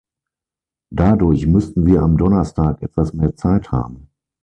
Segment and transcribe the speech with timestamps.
[0.89, 4.09] Dadurch müssten wir am Donnerstag etwas mehr Zeit haben.